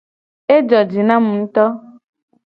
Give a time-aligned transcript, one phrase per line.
[0.55, 1.65] Ejo ji na mu nguto.